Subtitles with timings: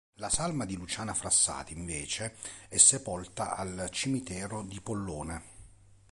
[0.15, 2.35] La salma di Luciana Frassati invece,
[2.69, 5.41] è sepolta al cimitero di Pollone.